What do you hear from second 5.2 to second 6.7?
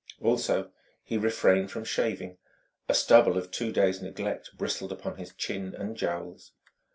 chin and jowls.